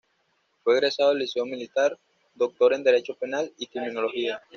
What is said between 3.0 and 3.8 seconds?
Penal y